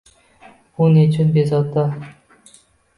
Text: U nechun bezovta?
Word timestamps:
U 0.79 0.87
nechun 0.95 1.31
bezovta? 1.37 1.87